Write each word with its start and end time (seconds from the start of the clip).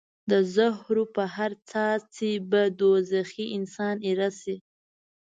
د 0.31 0.31
زهرو 0.55 1.03
په 1.15 1.23
هر 1.35 1.51
څاڅکي 1.69 2.31
به 2.49 2.61
دوزخي 2.79 3.45
انسان 3.57 3.95
ایره 4.07 4.29
شي. 4.41 4.55